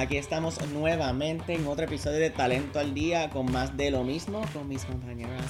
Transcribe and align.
aquí 0.00 0.16
estamos 0.16 0.58
nuevamente 0.72 1.54
en 1.54 1.66
otro 1.66 1.84
episodio 1.84 2.18
de 2.18 2.30
Talento 2.30 2.78
al 2.78 2.94
Día 2.94 3.28
con 3.28 3.52
más 3.52 3.76
de 3.76 3.90
lo 3.90 4.02
mismo 4.02 4.40
con 4.54 4.66
mis 4.66 4.86
compañeras 4.86 5.44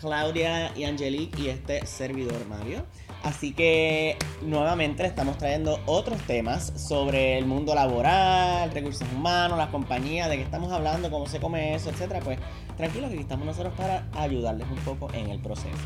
Claudia 0.00 0.76
y 0.76 0.82
Angelique 0.82 1.40
y 1.40 1.48
este 1.48 1.86
servidor 1.86 2.44
Mario. 2.48 2.84
Así 3.22 3.52
que 3.52 4.16
nuevamente 4.42 5.04
le 5.04 5.08
estamos 5.08 5.38
trayendo 5.38 5.78
otros 5.86 6.20
temas 6.22 6.72
sobre 6.74 7.38
el 7.38 7.46
mundo 7.46 7.72
laboral, 7.76 8.72
recursos 8.72 9.06
humanos, 9.14 9.56
las 9.56 9.68
compañías, 9.68 10.28
de 10.28 10.36
qué 10.36 10.42
estamos 10.42 10.72
hablando, 10.72 11.08
cómo 11.08 11.28
se 11.28 11.38
come 11.38 11.74
eso, 11.76 11.90
etcétera. 11.90 12.18
Pues 12.18 12.40
tranquilos 12.76 13.10
que 13.12 13.20
estamos 13.20 13.46
nosotros 13.46 13.72
para 13.76 14.08
ayudarles 14.14 14.66
un 14.68 14.78
poco 14.78 15.08
en 15.14 15.30
el 15.30 15.38
proceso. 15.38 15.78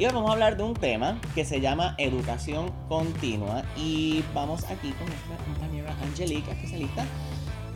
Y 0.00 0.06
hoy 0.06 0.12
vamos 0.14 0.30
a 0.30 0.32
hablar 0.32 0.56
de 0.56 0.62
un 0.62 0.72
tema 0.72 1.20
que 1.34 1.44
se 1.44 1.60
llama 1.60 1.94
educación 1.98 2.72
continua 2.88 3.62
y 3.76 4.24
vamos 4.32 4.64
aquí 4.64 4.92
con 4.92 5.06
nuestra 5.06 5.36
compañera 5.44 5.94
Angelica, 6.00 6.52
especialista. 6.52 7.06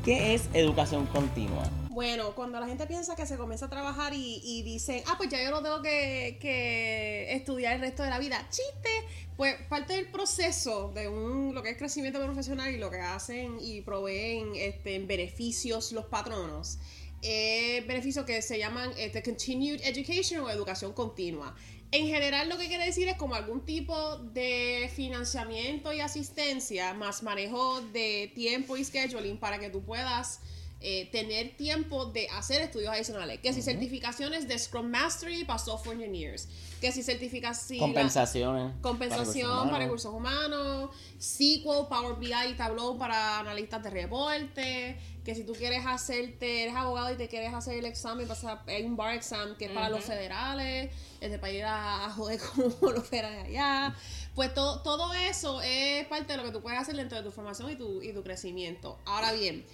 ¿Qué 0.06 0.32
es 0.32 0.48
educación 0.55 1.05
continua? 1.09 1.70
Bueno, 1.91 2.34
cuando 2.34 2.59
la 2.59 2.66
gente 2.66 2.87
piensa 2.87 3.15
que 3.15 3.27
se 3.27 3.37
comienza 3.37 3.66
a 3.66 3.68
trabajar 3.68 4.15
y, 4.15 4.41
y 4.42 4.62
dicen, 4.62 5.02
ah, 5.06 5.16
pues 5.18 5.29
ya 5.29 5.45
yo 5.45 5.51
no 5.51 5.62
tengo 5.62 5.82
que, 5.82 6.38
que 6.41 7.30
estudiar 7.34 7.74
el 7.74 7.82
resto 7.82 8.02
de 8.02 8.09
la 8.09 8.18
vida. 8.18 8.41
Chiste, 8.48 8.88
pues 9.37 9.56
parte 9.68 9.93
del 9.93 10.10
proceso 10.10 10.93
de 10.95 11.09
un, 11.09 11.54
lo 11.54 11.62
que 11.62 11.68
es 11.68 11.77
crecimiento 11.77 12.24
profesional 12.24 12.74
y 12.74 12.79
lo 12.79 12.91
que 12.91 13.01
hacen 13.01 13.59
y 13.60 13.82
proveen 13.82 14.52
este, 14.54 14.98
beneficios 15.01 15.93
los 15.93 16.06
patronos. 16.06 16.79
Eh, 17.27 17.82
beneficios 17.87 18.27
que 18.27 18.43
se 18.43 18.59
llaman 18.59 18.91
este, 18.98 19.23
Continued 19.23 19.80
Education 19.82 20.43
o 20.43 20.51
educación 20.51 20.93
continua. 20.93 21.54
En 21.94 22.08
general 22.08 22.48
lo 22.48 22.58
que 22.58 22.66
quiere 22.66 22.86
decir 22.86 23.06
es 23.06 23.16
como 23.16 23.36
algún 23.36 23.64
tipo 23.64 24.16
de 24.16 24.90
financiamiento 24.96 25.92
y 25.92 26.00
asistencia 26.00 26.92
más 26.92 27.22
manejo 27.22 27.82
de 27.82 28.32
tiempo 28.34 28.76
y 28.76 28.84
scheduling 28.84 29.38
para 29.38 29.60
que 29.60 29.70
tú 29.70 29.80
puedas 29.80 30.40
eh, 30.87 31.09
tener 31.10 31.57
tiempo 31.57 32.04
de 32.04 32.29
hacer 32.29 32.60
estudios 32.60 32.93
adicionales. 32.93 33.40
Que 33.40 33.54
si 33.54 33.63
certificaciones 33.63 34.46
de 34.46 34.59
Scrum 34.59 34.91
Mastery 34.91 35.46
para 35.46 35.59
Software 35.59 35.96
Engineers. 35.96 36.46
Que 36.79 36.93
si 36.93 37.02
certificaciones... 37.02 37.80
Compensaciones. 37.80 38.74
Compensación 38.82 39.71
para 39.71 39.85
recursos, 39.85 40.13
humanos, 40.13 40.91
SQL, 41.18 41.88
Power 41.88 42.16
BI 42.16 42.35
y 42.51 42.54
Tableau 42.54 42.99
para 42.99 43.38
analistas 43.38 43.82
de 43.82 43.88
reporte. 43.88 44.99
Que 45.24 45.35
si 45.35 45.45
tú 45.45 45.54
quieres 45.54 45.87
hacerte, 45.87 46.65
eres 46.65 46.76
abogado 46.76 47.15
y 47.15 47.16
te 47.16 47.29
quieres 47.29 47.54
hacer 47.54 47.79
el 47.79 47.87
examen, 47.87 48.29
pasa, 48.29 48.63
hay 48.66 48.82
un 48.82 48.95
bar 48.95 49.15
exam 49.15 49.57
que 49.57 49.65
es 49.65 49.71
para 49.71 49.88
los 49.88 50.04
federales, 50.04 50.93
este, 51.23 51.38
para 51.38 51.52
ir 51.54 51.65
a, 51.65 52.04
a 52.04 52.10
joder 52.10 52.38
como 52.54 52.93
los 52.93 53.09
federales 53.09 53.46
allá. 53.46 53.96
Pues 54.35 54.52
todo, 54.52 54.82
todo 54.82 55.15
eso 55.15 55.63
es 55.63 56.07
parte 56.09 56.35
de 56.35 56.37
lo 56.37 56.45
que 56.45 56.51
tú 56.51 56.60
puedes 56.60 56.79
hacer 56.79 56.95
dentro 56.95 57.16
de 57.16 57.24
tu 57.24 57.30
formación 57.30 57.71
y 57.71 57.76
tu, 57.76 58.02
y 58.02 58.13
tu 58.13 58.23
crecimiento. 58.23 58.98
Ahora 59.07 59.32
bien, 59.32 59.65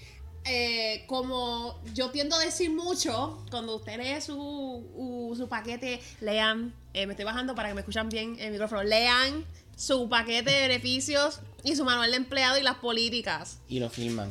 eh, 0.44 1.05
como 1.06 1.80
yo 1.94 2.10
tiendo 2.10 2.36
a 2.36 2.38
decir 2.38 2.70
mucho, 2.70 3.44
cuando 3.50 3.77
usted 3.77 3.98
lee 3.98 4.20
su, 4.20 5.34
su 5.36 5.48
paquete, 5.48 6.00
lean, 6.20 6.74
eh, 6.94 7.06
me 7.06 7.12
estoy 7.12 7.24
bajando 7.24 7.55
para 7.55 7.69
que 7.69 7.74
me 7.74 7.80
escuchan 7.80 8.08
bien 8.08 8.36
el 8.38 8.52
micrófono, 8.52 8.83
lean 8.83 9.44
su 9.77 10.08
paquete 10.08 10.50
de 10.50 10.68
beneficios 10.68 11.41
y 11.62 11.77
su 11.77 11.84
manual 11.84 12.11
de 12.11 12.16
empleado 12.16 12.58
y 12.58 12.62
las 12.62 12.77
políticas. 12.77 13.58
Y 13.68 13.80
lo 13.80 13.91
firman. 13.91 14.30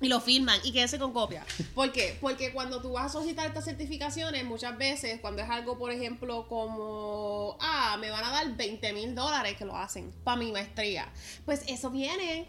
Y 0.00 0.08
lo 0.08 0.20
firman 0.20 0.60
y 0.62 0.72
quédese 0.72 0.98
con 0.98 1.12
copia. 1.12 1.44
¿Por 1.74 1.90
qué? 1.90 2.18
Porque 2.20 2.52
cuando 2.52 2.82
tú 2.82 2.92
vas 2.92 3.06
a 3.06 3.08
solicitar 3.08 3.46
estas 3.46 3.64
certificaciones, 3.64 4.44
muchas 4.44 4.76
veces, 4.76 5.20
cuando 5.20 5.42
es 5.42 5.48
algo, 5.48 5.78
por 5.78 5.90
ejemplo, 5.90 6.46
como, 6.48 7.56
ah, 7.60 7.96
me 7.98 8.10
van 8.10 8.24
a 8.24 8.30
dar 8.30 8.56
20 8.56 8.92
mil 8.92 9.14
dólares 9.14 9.56
que 9.56 9.64
lo 9.64 9.74
hacen 9.74 10.12
para 10.22 10.36
mi 10.36 10.52
maestría, 10.52 11.10
pues 11.46 11.62
eso 11.66 11.90
viene 11.90 12.46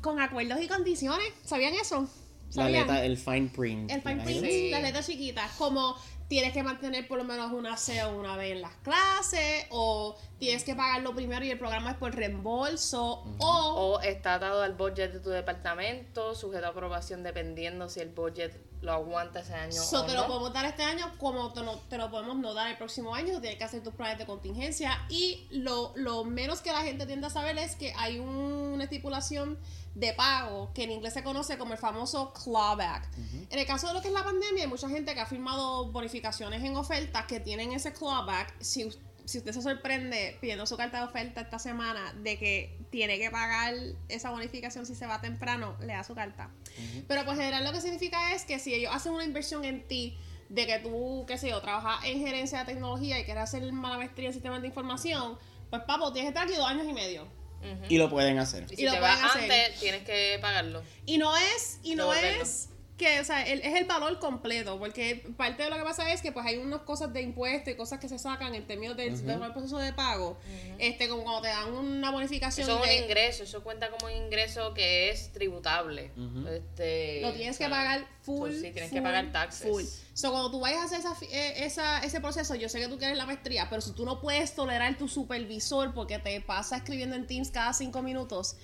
con 0.00 0.20
acuerdos 0.20 0.60
y 0.62 0.68
condiciones. 0.68 1.28
¿Sabían 1.44 1.74
eso? 1.74 2.08
La 2.54 2.68
letra, 2.68 3.04
el 3.04 3.16
fine 3.16 3.48
print. 3.54 3.90
El 3.90 4.02
fine 4.02 4.22
print, 4.22 4.44
Sí. 4.44 4.70
las 4.70 4.82
letras 4.82 5.06
chiquitas, 5.06 5.52
como 5.52 5.96
tienes 6.28 6.52
que 6.52 6.62
mantener 6.62 7.06
por 7.06 7.18
lo 7.18 7.24
menos 7.24 7.52
una 7.52 7.76
SEO 7.76 8.18
una 8.18 8.36
vez 8.36 8.52
en 8.52 8.60
las 8.62 8.74
clases, 8.76 9.66
o 9.70 10.16
tienes 10.38 10.64
que 10.64 10.74
pagarlo 10.74 11.14
primero 11.14 11.44
y 11.44 11.50
el 11.50 11.58
programa 11.58 11.92
es 11.92 11.96
por 11.96 12.14
reembolso, 12.14 13.24
o 13.38 13.96
O 13.96 14.00
está 14.00 14.34
atado 14.34 14.62
al 14.62 14.74
budget 14.74 15.12
de 15.12 15.20
tu 15.20 15.30
departamento, 15.30 16.34
sujeto 16.34 16.66
a 16.66 16.70
aprobación 16.70 17.22
dependiendo 17.22 17.88
si 17.88 18.00
el 18.00 18.08
budget 18.08 18.60
lo 18.82 18.92
aguanta 18.92 19.40
ese 19.40 19.54
año 19.54 19.72
so, 19.82 20.02
o 20.02 20.06
te 20.06 20.12
no. 20.14 20.20
lo 20.22 20.26
podemos 20.28 20.52
dar 20.52 20.64
este 20.66 20.82
año 20.82 21.10
como 21.18 21.52
te 21.52 21.62
lo, 21.62 21.76
te 21.88 21.98
lo 21.98 22.10
podemos 22.10 22.36
no 22.36 22.54
dar 22.54 22.68
el 22.70 22.76
próximo 22.76 23.14
año, 23.14 23.34
tú 23.34 23.40
tienes 23.40 23.58
que 23.58 23.64
hacer 23.64 23.82
tus 23.82 23.94
planes 23.94 24.18
de 24.18 24.26
contingencia 24.26 25.04
y 25.08 25.46
lo, 25.50 25.92
lo 25.96 26.24
menos 26.24 26.60
que 26.60 26.70
la 26.72 26.82
gente 26.82 27.06
tiende 27.06 27.26
a 27.26 27.30
saber 27.30 27.56
es 27.58 27.74
que 27.74 27.92
hay 27.96 28.18
un- 28.18 28.28
una 28.74 28.84
estipulación 28.84 29.58
de 29.94 30.12
pago 30.12 30.70
que 30.74 30.84
en 30.84 30.90
inglés 30.92 31.14
se 31.14 31.22
conoce 31.24 31.56
como 31.56 31.72
el 31.72 31.78
famoso 31.78 32.32
clawback. 32.34 33.08
En 33.50 33.58
el 33.58 33.66
caso 33.66 33.86
de 33.88 33.94
lo 33.94 34.02
que 34.02 34.08
es 34.08 34.14
la 34.14 34.22
pandemia, 34.24 34.64
hay 34.64 34.68
mucha 34.68 34.88
gente 34.90 35.14
que 35.14 35.20
ha 35.20 35.26
firmado 35.26 35.90
bonificaciones 35.90 36.62
en 36.62 36.76
ofertas 36.76 37.24
que 37.24 37.40
tienen 37.40 37.72
ese 37.72 37.94
clawback. 37.94 38.54
Si, 38.60 38.84
us- 38.84 38.98
si 39.26 39.38
usted 39.38 39.52
se 39.52 39.60
sorprende 39.60 40.38
pidiendo 40.40 40.66
su 40.66 40.76
carta 40.76 40.98
de 40.98 41.04
oferta 41.04 41.40
esta 41.40 41.58
semana 41.58 42.14
de 42.22 42.38
que 42.38 42.78
tiene 42.90 43.18
que 43.18 43.30
pagar 43.30 43.74
esa 44.08 44.30
bonificación 44.30 44.86
si 44.86 44.94
se 44.94 45.06
va 45.06 45.20
temprano, 45.20 45.76
le 45.80 45.92
da 45.92 46.04
su 46.04 46.14
carta. 46.14 46.50
Pero 47.08 47.24
pues 47.24 47.36
en 47.38 47.44
general 47.44 47.64
lo 47.64 47.72
que 47.72 47.80
significa 47.80 48.34
es 48.34 48.44
que 48.44 48.58
si 48.58 48.72
ellos 48.72 48.92
hacen 48.94 49.12
una 49.12 49.24
inversión 49.24 49.64
en 49.64 49.86
ti, 49.86 50.16
de 50.48 50.64
que 50.64 50.78
tú, 50.78 51.24
qué 51.26 51.38
sé 51.38 51.50
yo, 51.50 51.60
trabajas 51.60 52.04
en 52.04 52.20
gerencia 52.20 52.60
de 52.60 52.66
tecnología 52.66 53.18
y 53.18 53.24
quieres 53.24 53.42
hacer 53.42 53.64
una 53.64 53.96
maestría 53.96 54.28
en 54.28 54.32
sistemas 54.32 54.60
de 54.62 54.68
información, 54.68 55.36
pues 55.70 55.82
papo, 55.82 56.12
tienes 56.12 56.32
que 56.32 56.38
estar 56.38 56.48
aquí 56.48 56.56
dos 56.56 56.68
años 56.68 56.86
y 56.88 56.92
medio. 56.92 57.26
Y 57.88 57.98
lo 57.98 58.08
pueden 58.08 58.38
hacer. 58.38 58.64
Y 58.70 58.76
si 58.76 58.82
y 58.82 58.84
lo 58.84 58.92
te 58.92 58.98
pueden 58.98 59.22
vas 59.22 59.30
hacer. 59.34 59.42
antes, 59.42 59.80
tienes 59.80 60.04
que 60.04 60.38
pagarlo. 60.40 60.84
Y 61.04 61.18
no 61.18 61.36
es, 61.36 61.80
y 61.82 61.96
no 61.96 62.14
es 62.14 62.68
que, 62.96 63.20
o 63.20 63.24
sea, 63.24 63.46
el- 63.46 63.60
es 63.60 63.74
el 63.74 63.84
valor 63.84 64.18
completo, 64.18 64.78
porque 64.78 65.22
parte 65.36 65.62
de 65.64 65.68
lo 65.70 65.76
que 65.76 65.82
pasa 65.82 66.10
es 66.12 66.22
que 66.22 66.32
pues 66.32 66.46
hay 66.46 66.56
unas 66.56 66.80
cosas 66.80 67.12
de 67.12 67.20
impuestos 67.20 67.74
y 67.74 67.76
cosas 67.76 68.00
que 68.00 68.08
se 68.08 68.18
sacan 68.18 68.54
en 68.54 68.66
términos 68.66 68.96
del 68.96 69.24
del 69.26 69.38
proceso 69.52 69.76
de 69.78 69.92
pago, 69.92 70.38
este 70.78 71.06
como 71.08 71.22
cuando 71.24 71.42
te 71.42 71.48
dan 71.48 71.72
una 71.74 72.10
bonificación 72.10 72.66
Eso 72.68 72.82
es 72.82 72.88
de- 72.90 72.96
un 72.98 73.04
ingreso, 73.04 73.42
eso 73.44 73.62
cuenta 73.62 73.90
como 73.90 74.06
un 74.06 74.12
ingreso 74.24 74.72
que 74.72 75.10
es 75.10 75.30
tributable. 75.32 76.10
este, 76.48 77.20
lo 77.22 77.32
tienes 77.32 77.56
o 77.56 77.58
que 77.58 77.68
pagar 77.68 78.06
full. 78.22 78.50
so, 78.50 78.54
sí, 78.56 78.70
tienes 78.72 78.90
que 78.90 78.96
full, 78.96 79.02
pagar 79.02 79.32
taxes. 79.32 79.68
Full. 79.70 79.84
So, 80.14 80.30
cuando 80.30 80.50
tú 80.50 80.60
vayas 80.60 80.80
a 80.80 80.84
hacer 80.84 81.00
esa, 81.00 81.14
eh, 81.30 81.64
esa- 81.66 81.98
ese 82.02 82.20
proceso, 82.20 82.54
yo 82.54 82.68
sé 82.68 82.80
que 82.80 82.88
tú 82.88 82.98
quieres 82.98 83.16
la 83.18 83.26
maestría, 83.26 83.68
pero 83.68 83.82
si 83.82 83.92
tú 83.92 84.04
no 84.06 84.20
puedes 84.20 84.54
tolerar 84.54 84.96
tu 84.96 85.08
supervisor 85.08 85.92
porque 85.92 86.18
te 86.18 86.40
pasa 86.40 86.76
escribiendo 86.78 87.14
en 87.16 87.26
Teams 87.26 87.50
cada 87.50 87.72
cinco 87.74 88.00
minutos, 88.02 88.56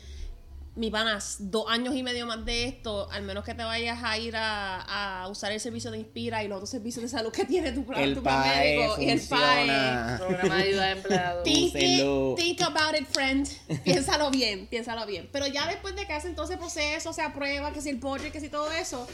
mi 0.75 0.91
panas, 0.91 1.37
dos 1.39 1.67
años 1.69 1.95
y 1.95 2.03
medio 2.03 2.25
más 2.27 2.45
de 2.47 2.65
esto, 2.65 3.11
al 3.11 3.23
menos 3.25 3.45
que 3.45 3.53
te 3.55 3.63
vayas 3.63 3.99
a 4.03 4.17
ir 4.17 4.35
a, 4.37 5.23
a 5.23 5.29
usar 5.29 5.53
el 5.53 5.61
servicio 5.61 5.91
de 5.91 5.99
Inspira 5.99 6.43
y 6.43 6.49
los 6.49 6.57
otros 6.57 6.71
servicios 6.71 7.03
de 7.03 7.09
salud 7.11 7.31
que 7.31 7.45
tiene 7.45 7.73
tu 7.73 7.85
plan, 7.85 8.01
El 8.01 8.15
tu 8.15 8.23
plan 8.23 8.41
médico 8.49 8.97
y 8.99 9.11
el 9.11 9.21
PAE. 9.21 10.17
Programa 10.19 10.57
de 10.57 10.63
ayuda 10.63 10.85
de 10.87 10.91
empleados. 10.93 11.43
Think, 11.45 11.75
it- 11.75 12.01
Úselo. 12.01 12.35
think 12.39 12.63
about 12.63 12.99
it, 12.99 13.07
friend. 13.07 13.47
Piénsalo 13.85 14.31
bien, 14.31 14.67
piénsalo 14.67 15.05
bien. 15.05 15.29
Pero 15.31 15.47
ya 15.47 15.67
después 15.67 15.95
de 15.95 16.07
que 16.07 16.15
hacen 16.15 16.35
todo 16.35 16.47
ese 16.47 16.57
proceso, 16.57 17.13
se 17.13 17.21
aprueba, 17.21 17.73
que 17.75 17.83
si 17.83 17.91
el 17.91 17.97
budget, 17.97 18.33
que 18.33 18.41
si 18.41 18.49
todo 18.49 18.71
eso, 18.73 19.07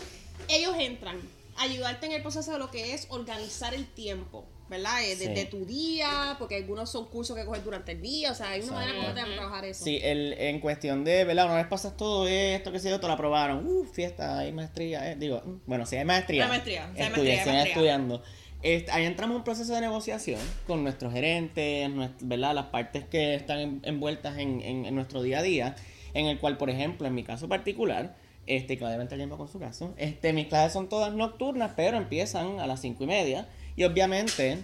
ellos 0.49 0.77
entran 0.79 1.19
a 1.57 1.63
ayudarte 1.63 2.07
en 2.07 2.13
el 2.13 2.23
proceso 2.23 2.53
de 2.53 2.59
lo 2.61 2.71
que 2.71 2.95
es 2.95 3.07
organizar 3.11 3.75
el 3.75 3.85
tiempo, 3.87 4.47
¿verdad? 4.69 5.03
Eh, 5.03 5.17
Desde 5.17 5.43
Sí. 5.43 5.49
tu 5.49 5.65
día, 5.65 6.37
porque 6.39 6.57
algunos 6.57 6.91
son 6.91 7.07
cursos 7.07 7.37
que 7.37 7.45
coges 7.45 7.65
durante 7.65 7.93
el 7.93 8.03
día, 8.03 8.33
o 8.33 8.35
sea, 8.35 8.51
hay 8.51 8.61
una 8.63 8.73
manera 8.73 8.95
como 8.97 9.09
te 9.15 9.35
trabajar 9.35 9.65
eso. 9.65 9.85
Sí, 9.85 9.99
el, 10.03 10.35
en 10.35 10.61
cuestión 10.61 11.05
de, 11.05 11.25
¿verdad? 11.25 11.47
Una 11.47 11.55
vez 11.57 11.67
pasas 11.67 11.97
todo 11.97 12.27
esto, 12.29 12.71
que 12.73 12.79
sé 12.79 12.91
yo, 12.91 13.01
te 13.01 13.07
lo 13.07 13.13
aprobaron. 13.15 13.67
Uh, 13.67 13.85
fiesta, 13.85 14.39
hay 14.39 14.53
maestría. 14.53 15.11
eh, 15.13 15.17
Digo, 15.17 15.41
mm, 15.45 15.61
bueno, 15.67 15.87
si 15.87 15.97
hay 15.97 16.05
maestría. 16.05 16.45
Hay 16.45 16.49
maestría, 16.51 16.83
sí 16.95 17.03
hay 17.03 17.09
maestría, 17.11 17.33
sigan 17.41 17.55
maestría. 17.55 17.63
estudiando. 17.73 18.23
Este, 18.63 18.91
ahí 18.91 19.05
entramos 19.05 19.35
en 19.35 19.39
un 19.39 19.45
proceso 19.45 19.73
de 19.75 19.81
negociación 19.81 20.41
con 20.67 20.83
nuestros 20.83 21.13
gerentes, 21.13 21.89
¿verdad? 22.21 22.55
Las 22.55 22.67
partes 22.67 23.05
que 23.05 23.35
están 23.37 23.59
en- 23.61 23.81
envueltas 23.85 24.37
en, 24.39 24.61
en- 24.63 24.85
en 24.85 24.95
nuestro 24.95 25.23
día 25.23 25.39
a 25.39 25.43
día, 25.43 25.77
en 26.15 26.27
el 26.27 26.39
cual, 26.41 26.57
por 26.57 26.69
ejemplo, 26.69 27.07
en 27.07 27.15
mi 27.15 27.23
caso 27.23 27.49
particular, 27.49 28.17
este, 28.47 28.77
Claudia 28.79 28.97
Venta 28.97 29.15
tiempo 29.15 29.37
con 29.37 29.47
su 29.47 29.59
caso, 29.61 29.95
este, 29.99 30.33
mis 30.33 30.47
clases 30.49 30.73
son 30.73 30.89
todas 30.89 31.13
nocturnas, 31.15 31.73
pero 31.77 31.99
empiezan 31.99 32.59
a 32.61 32.67
las 32.67 32.81
cinco 32.81 33.05
y 33.05 33.07
media. 33.07 33.47
Y 33.79 33.85
obviamente, 33.85 34.59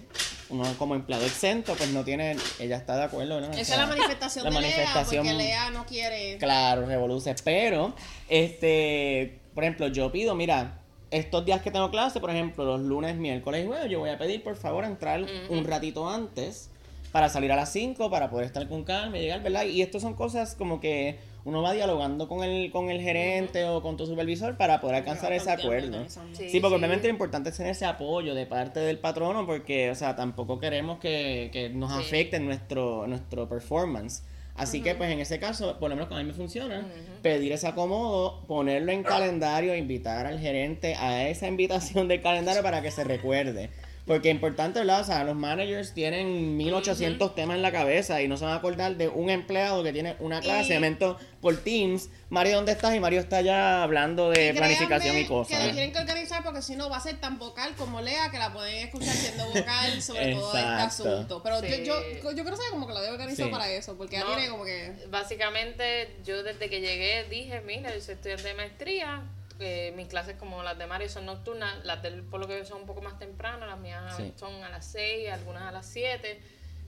uno 0.48 0.64
como 0.76 0.96
empleado 0.96 1.24
exento, 1.24 1.76
pues 1.76 1.88
no 1.90 2.02
tiene, 2.02 2.36
ella 2.58 2.76
está 2.78 2.96
de 2.96 3.04
acuerdo, 3.04 3.40
¿no? 3.40 3.46
Esa 3.52 3.60
es 3.74 3.78
la 3.78 3.86
manifestación 3.86 4.44
la 4.44 4.50
de 4.50 4.56
manifestación- 4.56 5.22
Lea, 5.22 5.32
porque 5.32 5.44
Lea 5.44 5.70
no 5.70 5.86
quiere... 5.86 6.36
Claro, 6.38 6.84
revoluce. 6.84 7.32
Pero, 7.44 7.94
este, 8.28 9.38
por 9.54 9.62
ejemplo, 9.62 9.86
yo 9.86 10.10
pido, 10.10 10.34
mira, 10.34 10.80
estos 11.12 11.44
días 11.44 11.62
que 11.62 11.70
tengo 11.70 11.92
clase, 11.92 12.18
por 12.18 12.30
ejemplo, 12.30 12.64
los 12.64 12.80
lunes, 12.80 13.14
miércoles 13.14 13.62
y 13.62 13.68
jueves, 13.68 13.88
yo 13.88 14.00
voy 14.00 14.10
a 14.10 14.18
pedir, 14.18 14.42
por 14.42 14.56
favor, 14.56 14.84
entrar 14.84 15.24
un 15.48 15.64
ratito 15.64 16.10
antes 16.10 16.70
para 17.14 17.28
salir 17.28 17.52
a 17.52 17.54
las 17.54 17.70
5, 17.70 18.10
para 18.10 18.28
poder 18.28 18.44
estar 18.44 18.66
con 18.66 18.82
calma 18.82 19.18
y 19.18 19.20
llegar, 19.20 19.40
¿verdad? 19.40 19.66
Y 19.66 19.82
esto 19.82 20.00
son 20.00 20.14
cosas 20.14 20.56
como 20.56 20.80
que 20.80 21.16
uno 21.44 21.62
va 21.62 21.72
dialogando 21.72 22.26
con 22.26 22.42
el, 22.42 22.72
con 22.72 22.90
el 22.90 23.00
gerente 23.00 23.64
o 23.66 23.82
con 23.82 23.96
tu 23.96 24.04
supervisor 24.04 24.56
para 24.56 24.80
poder 24.80 24.96
alcanzar 24.96 25.32
ese 25.32 25.48
acuerdo. 25.52 26.04
Sí, 26.32 26.48
Sí, 26.50 26.58
porque 26.58 26.74
obviamente 26.74 27.06
lo 27.06 27.12
importante 27.12 27.50
es 27.50 27.56
tener 27.56 27.70
ese 27.70 27.86
apoyo 27.86 28.34
de 28.34 28.46
parte 28.46 28.80
del 28.80 28.98
patrono 28.98 29.46
porque, 29.46 29.92
o 29.92 29.94
sea, 29.94 30.16
tampoco 30.16 30.58
queremos 30.58 30.98
que, 30.98 31.50
que 31.52 31.70
nos 31.70 31.92
Sí. 31.92 31.98
afecte 32.00 32.40
nuestro, 32.40 33.06
nuestro 33.06 33.48
performance 33.48 34.24
Así 34.56 34.82
que, 34.82 34.94
pues 34.96 35.10
en 35.10 35.18
ese 35.20 35.38
caso, 35.40 35.78
por 35.80 35.90
lo 35.90 35.96
menos 35.96 36.10
a 36.12 36.16
mí 36.18 36.24
me 36.24 36.32
funciona, 36.32 36.84
pedir 37.22 37.52
ese 37.52 37.66
acomodo, 37.68 38.42
ponerlo 38.46 38.90
en 38.90 39.04
calendario, 39.04 39.74
invitar 39.76 40.26
al 40.26 40.38
gerente 40.40 40.94
a 40.94 41.28
esa 41.28 41.46
invitación 41.48 42.06
del 42.08 42.22
calendario 42.22 42.62
para 42.62 42.82
que 42.82 42.90
se 42.90 43.02
recuerde. 43.04 43.70
Porque 44.06 44.28
es 44.28 44.34
importante, 44.34 44.80
¿verdad? 44.80 45.00
O 45.00 45.04
sea, 45.04 45.24
los 45.24 45.34
managers 45.34 45.94
tienen 45.94 46.58
1800 46.58 47.34
temas 47.34 47.56
en 47.56 47.62
la 47.62 47.72
cabeza 47.72 48.20
y 48.20 48.28
no 48.28 48.36
se 48.36 48.44
van 48.44 48.52
a 48.52 48.56
acordar 48.56 48.96
de 48.96 49.08
un 49.08 49.30
empleado 49.30 49.82
que 49.82 49.94
tiene 49.94 50.16
una 50.18 50.40
clase 50.40 50.78
de 50.78 51.16
por 51.40 51.56
Teams. 51.56 52.10
Mario, 52.28 52.56
¿dónde 52.56 52.72
estás? 52.72 52.94
Y 52.94 53.00
Mario 53.00 53.20
está 53.20 53.40
ya 53.40 53.82
hablando 53.82 54.28
de 54.28 54.52
planificación 54.52 55.16
y 55.16 55.24
cosas. 55.24 55.56
Que 55.56 55.66
lo 55.66 55.72
tienen 55.72 55.92
que 55.92 55.98
organizar 56.00 56.44
porque 56.44 56.60
si 56.60 56.76
no 56.76 56.90
va 56.90 56.98
a 56.98 57.00
ser 57.00 57.18
tan 57.18 57.38
vocal 57.38 57.74
como 57.76 58.02
Lea 58.02 58.30
que 58.30 58.38
la 58.38 58.52
pueden 58.52 58.86
escuchar 58.86 59.14
siendo 59.14 59.46
vocal 59.46 60.02
sobre 60.02 60.34
todo 60.34 60.54
este 60.54 60.68
asunto. 60.68 61.42
Pero 61.42 61.62
yo, 61.62 61.84
yo, 62.22 62.32
yo 62.32 62.44
creo 62.44 62.58
que 62.58 62.70
como 62.70 62.86
que 62.86 62.92
lo 62.92 63.00
debo 63.00 63.14
organizar 63.14 63.50
para 63.50 63.70
eso, 63.70 63.96
porque 63.96 64.16
ya 64.16 64.26
tiene 64.26 64.50
como 64.50 64.64
que. 64.64 64.92
Básicamente, 65.10 66.16
yo 66.24 66.42
desde 66.42 66.68
que 66.68 66.80
llegué 66.80 67.24
dije, 67.30 67.62
mira, 67.62 67.94
yo 67.94 68.02
soy 68.02 68.14
estudiante 68.14 68.48
de 68.48 68.54
maestría 68.54 69.22
mis 69.58 70.08
clases 70.08 70.36
como 70.36 70.62
las 70.62 70.78
de 70.78 70.86
Mario 70.86 71.08
son 71.08 71.26
nocturnas, 71.26 71.84
las 71.84 72.02
del 72.02 72.22
por 72.22 72.40
lo 72.40 72.48
que 72.48 72.64
son 72.64 72.80
un 72.80 72.86
poco 72.86 73.02
más 73.02 73.18
temprano, 73.18 73.66
las 73.66 73.78
mías 73.78 74.16
son 74.36 74.62
a 74.64 74.68
las 74.68 74.86
6, 74.86 75.30
algunas 75.30 75.62
a 75.62 75.72
las 75.72 75.86
7. 75.86 76.40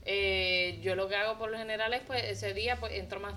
Eh, 0.09 0.79
yo 0.81 0.95
lo 0.95 1.07
que 1.07 1.15
hago 1.15 1.37
por 1.37 1.49
lo 1.49 1.57
general 1.57 1.93
es 1.93 2.01
pues 2.01 2.23
ese 2.23 2.53
día 2.53 2.77
pues 2.77 2.93
entro 2.93 3.19
más, 3.19 3.35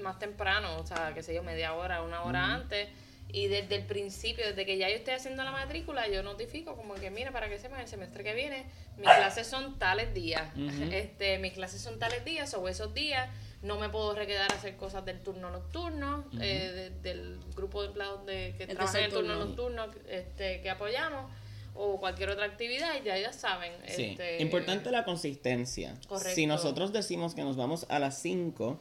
más 0.00 0.18
temprano, 0.18 0.76
o 0.76 0.86
sea, 0.86 1.12
que 1.14 1.22
sé 1.22 1.34
yo, 1.34 1.42
media 1.42 1.74
hora, 1.74 2.02
una 2.02 2.22
hora 2.22 2.54
antes. 2.54 2.88
Y 3.30 3.48
desde 3.48 3.74
el 3.74 3.84
principio, 3.84 4.46
desde 4.46 4.64
que 4.64 4.78
ya 4.78 4.88
yo 4.88 4.94
estoy 4.94 5.14
haciendo 5.14 5.44
la 5.44 5.52
matrícula, 5.52 6.08
yo 6.08 6.22
notifico 6.22 6.76
como 6.76 6.94
que, 6.94 7.10
mira, 7.10 7.30
para 7.30 7.48
que 7.48 7.58
sepan, 7.58 7.80
el 7.80 7.88
semestre 7.88 8.24
que 8.24 8.34
viene, 8.34 8.64
mis 8.96 9.04
clases 9.08 9.46
son 9.46 9.78
tales 9.78 10.14
días. 10.14 10.48
este 10.90 11.38
Mis 11.38 11.52
clases 11.52 11.82
son 11.82 11.98
tales 11.98 12.24
días 12.24 12.54
o 12.54 12.68
esos 12.68 12.94
días 12.94 13.28
no 13.62 13.78
me 13.78 13.88
puedo 13.88 14.14
requedar 14.14 14.52
a 14.52 14.54
hacer 14.54 14.76
cosas 14.76 15.04
del 15.04 15.20
turno 15.20 15.50
nocturno, 15.50 16.24
eh, 16.40 16.92
del 17.02 17.38
grupo 17.56 17.82
de 17.82 17.88
empleados 17.88 18.24
de, 18.26 18.54
que 18.56 18.66
trabajan 18.66 19.00
en 19.00 19.04
el 19.06 19.12
turno, 19.12 19.34
nocturno 19.36 19.86
este, 20.08 20.60
que 20.60 20.70
apoyamos 20.70 21.30
o 21.74 21.98
cualquier 21.98 22.30
otra 22.30 22.44
actividad 22.44 22.90
y 23.00 23.04
ya 23.04 23.18
ya 23.18 23.32
saben. 23.32 23.72
Sí. 23.86 24.04
Este, 24.10 24.42
Importante 24.42 24.90
la 24.90 25.04
consistencia. 25.04 25.94
Correcto. 26.08 26.34
Si 26.34 26.46
nosotros 26.46 26.92
decimos 26.92 27.34
que 27.34 27.42
nos 27.42 27.56
vamos 27.56 27.86
a 27.88 27.98
las 27.98 28.20
5 28.20 28.80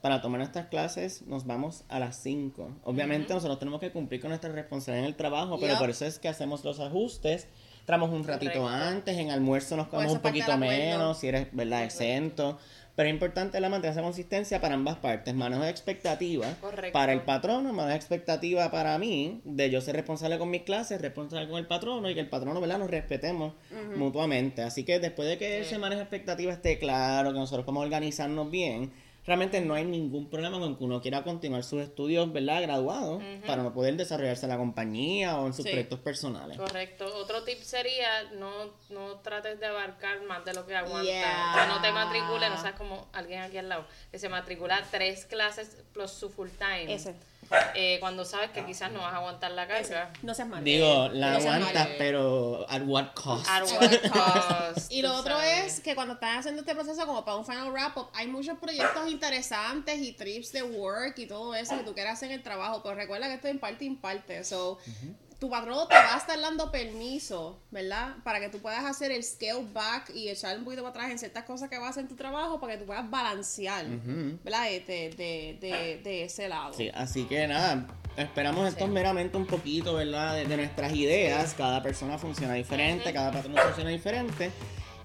para 0.00 0.20
tomar 0.20 0.38
nuestras 0.38 0.66
clases, 0.66 1.22
nos 1.22 1.46
vamos 1.46 1.84
a 1.88 1.98
las 1.98 2.16
5. 2.22 2.80
Obviamente 2.84 3.34
nosotros 3.34 3.58
tenemos 3.58 3.80
que 3.80 3.90
cumplir 3.90 4.20
con 4.20 4.28
nuestra 4.28 4.52
responsabilidad 4.52 5.04
en 5.04 5.10
el 5.10 5.16
trabajo, 5.16 5.58
pero 5.58 5.78
por 5.78 5.90
eso 5.90 6.04
es 6.04 6.18
que 6.18 6.28
hacemos 6.28 6.64
los 6.64 6.78
ajustes. 6.78 7.48
Entramos 7.80 8.10
un 8.10 8.24
ratito 8.24 8.66
antes, 8.66 9.16
en 9.16 9.30
almuerzo 9.30 9.76
nos 9.76 9.88
comemos 9.88 10.14
un 10.14 10.20
poquito 10.20 10.56
menos, 10.56 11.18
si 11.18 11.28
eres, 11.28 11.48
¿verdad?, 11.52 11.84
exento. 11.84 12.58
Pero 12.96 13.08
es 13.10 13.12
importante 13.12 13.60
la 13.60 13.68
mantener 13.68 13.92
esa 13.92 14.02
consistencia 14.02 14.58
para 14.58 14.74
ambas 14.74 14.96
partes. 14.96 15.34
Manejo 15.34 15.62
de 15.62 15.70
expectativa 15.70 16.46
para 16.92 17.12
el 17.12 17.20
patrono, 17.20 17.72
manejo 17.74 17.90
de 17.90 17.96
expectativa 17.96 18.70
para 18.70 18.96
mí, 18.98 19.42
de 19.44 19.70
yo 19.70 19.82
ser 19.82 19.96
responsable 19.96 20.38
con 20.38 20.48
mis 20.50 20.62
clases, 20.62 21.00
responsable 21.00 21.46
con 21.46 21.58
el 21.58 21.66
patrono 21.66 22.08
y 22.08 22.14
que 22.14 22.20
el 22.20 22.30
patrono, 22.30 22.58
¿verdad?, 22.58 22.78
nos 22.78 22.90
respetemos 22.90 23.52
mutuamente. 23.96 24.62
Así 24.62 24.84
que 24.84 24.98
después 24.98 25.28
de 25.28 25.36
que 25.36 25.60
ese 25.60 25.78
manejo 25.78 25.98
de 25.98 26.04
expectativa 26.04 26.52
esté 26.52 26.78
claro, 26.78 27.34
que 27.34 27.38
nosotros 27.38 27.66
podemos 27.66 27.84
organizarnos 27.84 28.50
bien, 28.50 28.92
realmente 29.26 29.60
no 29.60 29.74
hay 29.74 29.84
ningún 29.84 30.30
problema 30.30 30.58
con 30.58 30.76
que 30.76 30.84
uno 30.84 31.02
quiera 31.02 31.24
continuar 31.24 31.64
sus 31.64 31.82
estudios, 31.82 32.32
¿verdad? 32.32 32.62
Graduados, 32.62 33.22
para 33.46 33.62
no 33.62 33.72
poder 33.74 33.96
desarrollarse 33.96 34.46
en 34.46 34.50
la 34.50 34.56
compañía 34.56 35.38
o 35.38 35.46
en 35.46 35.52
sus 35.52 35.66
proyectos 35.66 35.98
personales. 36.00 36.56
Correcto. 36.56 37.06
Otro 37.16 37.42
tip 37.42 37.60
sería 37.60 38.24
no, 38.34 38.50
no 38.90 39.16
trates 39.22 39.58
de 39.58 39.66
abarcar 39.66 40.22
más 40.22 40.44
de 40.44 40.54
lo 40.54 40.66
que 40.66 40.76
aguantas. 40.76 41.68
no 41.68 41.80
te 41.82 41.92
matricules, 41.92 42.50
no 42.50 42.60
seas 42.60 42.74
como 42.74 43.08
alguien 43.12 43.40
aquí 43.42 43.58
al 43.58 43.68
lado, 43.68 43.86
que 44.10 44.18
se 44.18 44.28
matricula 44.28 44.82
tres 44.90 45.26
clases 45.26 45.82
plus 45.92 46.12
su 46.12 46.30
full 46.30 46.48
time. 46.58 46.92
Ese 46.92 47.14
eh, 47.74 47.98
cuando 48.00 48.24
sabes 48.24 48.50
que 48.50 48.64
quizás 48.64 48.90
no 48.92 49.00
vas 49.00 49.12
a 49.12 49.16
aguantar 49.16 49.50
la 49.52 49.66
carga. 49.66 50.10
No 50.22 50.34
seas 50.34 50.48
malo. 50.48 50.62
Digo, 50.64 51.08
la 51.12 51.36
aguantas, 51.36 51.88
pero 51.98 52.66
at 52.68 52.82
what 52.82 53.12
cost. 53.14 53.48
At 53.48 53.64
what 53.64 54.00
cost. 54.74 54.92
y 54.92 55.02
lo 55.02 55.14
otro 55.14 55.40
es 55.40 55.80
que 55.80 55.94
cuando 55.94 56.14
estás 56.14 56.38
haciendo 56.38 56.62
este 56.62 56.74
proceso 56.74 57.06
como 57.06 57.24
para 57.24 57.36
un 57.36 57.44
final 57.44 57.70
wrap 57.72 57.96
up, 57.96 58.08
hay 58.14 58.26
muchos 58.26 58.58
proyectos 58.58 59.10
interesantes 59.10 60.00
y 60.00 60.12
trips 60.12 60.52
de 60.52 60.62
work 60.62 61.18
y 61.18 61.26
todo 61.26 61.54
eso 61.54 61.76
que 61.76 61.84
tú 61.84 61.94
quieras 61.94 62.14
hacer 62.14 62.30
en 62.30 62.38
el 62.38 62.42
trabajo, 62.42 62.82
pero 62.82 62.94
recuerda 62.94 63.26
que 63.28 63.34
esto 63.34 63.48
es 63.48 63.54
en 63.54 63.60
parte 63.60 63.84
en 63.84 63.96
parte. 63.96 64.44
So, 64.44 64.78
tu 65.38 65.50
patrón 65.50 65.86
te 65.88 65.94
va 65.94 66.14
a 66.14 66.18
estar 66.18 66.40
dando 66.40 66.70
permiso, 66.70 67.58
¿verdad? 67.70 68.14
Para 68.24 68.40
que 68.40 68.48
tú 68.48 68.58
puedas 68.58 68.84
hacer 68.84 69.12
el 69.12 69.22
scale 69.22 69.66
back 69.72 70.10
y 70.14 70.28
echar 70.28 70.56
un 70.56 70.64
poquito 70.64 70.82
para 70.82 70.90
atrás 70.90 71.10
en 71.10 71.18
ciertas 71.18 71.44
cosas 71.44 71.68
que 71.68 71.76
vas 71.76 71.88
a 71.88 71.90
hacer 71.90 72.02
en 72.04 72.08
tu 72.08 72.16
trabajo 72.16 72.58
para 72.58 72.74
que 72.74 72.78
tú 72.80 72.86
puedas 72.86 73.08
balancear, 73.10 73.84
¿verdad? 74.44 74.64
De, 74.64 74.80
de, 74.80 75.58
de, 75.60 76.00
de, 76.02 76.24
ese 76.24 76.48
lado. 76.48 76.72
Sí, 76.72 76.90
así 76.94 77.24
que 77.24 77.46
nada, 77.46 77.86
esperamos 78.16 78.66
esto 78.68 78.86
meramente 78.86 79.36
un 79.36 79.46
poquito, 79.46 79.94
¿verdad? 79.94 80.36
De, 80.36 80.56
nuestras 80.56 80.92
ideas. 80.94 81.54
Cada 81.54 81.82
persona 81.82 82.16
funciona 82.18 82.54
diferente, 82.54 83.12
cada 83.12 83.30
patrón 83.30 83.56
funciona 83.56 83.90
diferente. 83.90 84.50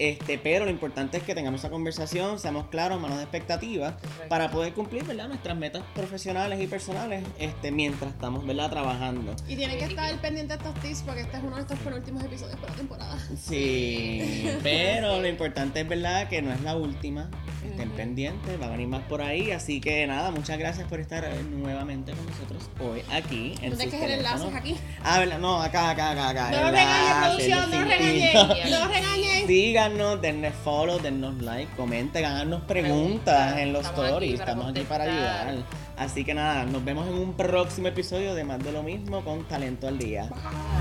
Este, 0.02 0.40
pero 0.40 0.66
lo 0.66 0.72
importante 0.72 1.18
es 1.18 1.24
que 1.24 1.36
tengamos 1.36 1.62
esa 1.62 1.70
conversación, 1.70 2.40
seamos 2.40 2.66
claros, 2.70 3.00
manos 3.00 3.18
de 3.18 3.24
expectativas, 3.24 3.94
para 4.30 4.50
poder 4.50 4.74
cumplir 4.74 5.04
¿verdad? 5.04 5.28
nuestras 5.28 5.56
metas 5.56 5.84
profesionales 5.94 6.60
y 6.60 6.66
personales 6.66 7.24
este, 7.38 7.70
mientras 7.70 8.12
estamos 8.12 8.44
¿verdad? 8.44 8.72
trabajando. 8.72 9.36
Y 9.48 9.56
tienen 9.56 9.78
que 9.78 9.86
estar 9.86 10.12
pendiente 10.20 10.58
de 10.58 10.64
estos 10.64 10.82
tips 10.82 11.04
porque 11.04 11.22
este 11.22 11.38
es 11.38 11.44
uno 11.44 11.56
de 11.56 11.62
estos 11.62 11.78
penúltimos 11.78 12.24
episodios 12.24 12.60
de 12.60 12.68
la 12.68 12.74
temporada. 12.74 13.20
Sí, 13.40 14.50
pero 14.64 15.22
lo 15.22 15.28
importante 15.28 15.82
es 15.82 15.88
verdad 15.88 16.28
que 16.28 16.42
no 16.42 16.52
es 16.52 16.62
la 16.62 16.76
última. 16.76 17.30
Estén 17.70 17.90
pendientes, 17.92 18.62
va 18.62 18.66
a 18.66 18.70
venir 18.70 18.88
más 18.88 19.04
por 19.04 19.22
ahí. 19.22 19.52
Así 19.52 19.80
que 19.80 20.06
nada, 20.08 20.32
muchas 20.32 20.58
gracias 20.58 20.88
por 20.88 21.00
estar 21.00 21.28
nuevamente 21.44 22.14
con 22.14 22.26
nosotros 22.26 22.70
hoy 22.80 23.04
aquí. 23.12 23.56
En 23.62 23.72
¿Dónde 23.72 23.86
es 23.86 23.94
el 23.94 24.12
enlace 24.12 24.48
aquí? 24.56 24.76
Ah, 25.04 25.20
¿verdad? 25.20 25.40
No, 25.40 25.62
acá, 25.62 25.92
acá, 25.92 26.12
acá, 26.12 26.30
acá. 26.30 26.52
No 26.52 26.72
regañen, 26.72 27.22
producción, 27.22 27.72
no 27.72 27.84
regañen. 27.84 28.34
No 28.72 28.88
regañen. 28.88 29.48
Digan 29.48 30.22
denle 30.22 30.52
follow, 30.52 31.00
dennos 31.00 31.42
like, 31.42 31.72
comenten, 31.76 32.26
háganos 32.26 32.62
preguntas 32.64 33.58
en 33.58 33.74
los 33.74 33.86
stories. 33.86 34.40
Estamos 34.40 34.70
aquí 34.70 34.82
para 34.82 35.04
ayudar. 35.06 35.56
Así 35.98 36.24
que 36.24 36.34
nada, 36.34 36.66
nos 36.66 36.84
vemos 36.84 37.08
en 37.08 37.14
un 37.14 37.34
próximo 37.34 37.88
episodio 37.88 38.34
de 38.34 38.44
Más 38.44 38.60
de 38.64 38.72
lo 38.72 38.82
mismo 38.82 39.24
con 39.24 39.44
Talento 39.48 39.88
al 39.88 39.98
Día. 40.00 40.30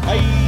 Bye. 0.06 0.39